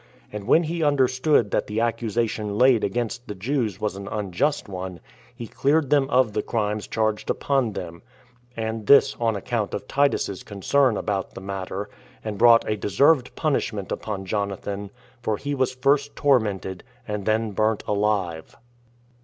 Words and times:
And 0.33 0.47
when 0.47 0.63
he 0.63 0.81
understood 0.83 1.51
that 1.51 1.67
the 1.67 1.79
accusation 1.79 2.57
laid 2.57 2.83
against 2.83 3.27
the 3.27 3.35
Jews 3.35 3.79
was 3.79 3.95
an 3.95 4.07
unjust 4.07 4.67
one, 4.67 4.99
he 5.35 5.45
cleared 5.45 5.91
them 5.91 6.09
of 6.09 6.33
the 6.33 6.41
crimes 6.41 6.87
charged 6.87 7.29
upon 7.29 7.73
them, 7.73 8.01
and 8.57 8.87
this 8.87 9.15
on 9.19 9.35
account 9.35 9.75
of 9.75 9.87
Titus's 9.87 10.41
concern 10.41 10.97
about 10.97 11.35
the 11.35 11.39
matter, 11.41 11.87
and 12.23 12.39
brought 12.39 12.67
a 12.67 12.75
deserved 12.77 13.35
punishment 13.35 13.91
upon 13.91 14.25
Jonathan; 14.25 14.89
for 15.21 15.37
he 15.37 15.53
was 15.53 15.75
first 15.75 16.15
tormented, 16.15 16.83
and 17.07 17.27
then 17.27 17.51
burnt 17.51 17.83
alive. 17.87 18.57